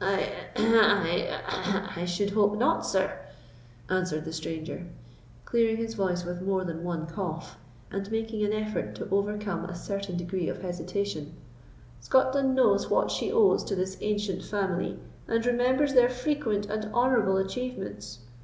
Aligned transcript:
"I—I—I 0.00 2.04
should 2.06 2.30
hope 2.30 2.58
not, 2.58 2.84
sir," 2.84 3.20
answered 3.88 4.24
the 4.24 4.32
stranger, 4.32 4.84
clearing 5.44 5.76
his 5.76 5.94
voice 5.94 6.24
with 6.24 6.42
more 6.42 6.64
than 6.64 6.82
one 6.82 7.06
cough, 7.06 7.56
and 7.92 8.10
making 8.10 8.44
an 8.44 8.52
effort 8.52 8.96
to 8.96 9.06
overcome 9.12 9.64
a 9.64 9.76
certain 9.76 10.16
degree 10.16 10.48
of 10.48 10.60
hesitation; 10.62 11.34
"Scotland 12.00 12.56
knows 12.56 12.90
what 12.90 13.12
she 13.12 13.30
owes 13.30 13.62
to 13.62 13.76
this 13.76 13.96
ancient 14.00 14.42
family, 14.42 14.98
and 15.28 15.46
remembers 15.46 15.94
their 15.94 16.08
frequent 16.10 16.66
and 16.66 16.92
honourable 16.92 17.36
achievements. 17.36 18.18